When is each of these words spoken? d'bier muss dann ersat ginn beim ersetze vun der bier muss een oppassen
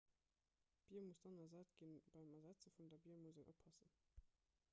d'bier 0.87 1.01
muss 1.05 1.21
dann 1.25 1.37
ersat 1.43 1.75
ginn 1.81 2.01
beim 2.15 2.33
ersetze 2.39 2.73
vun 2.79 2.89
der 2.95 3.03
bier 3.05 3.21
muss 3.27 3.37
een 3.43 3.53
oppassen 3.55 3.95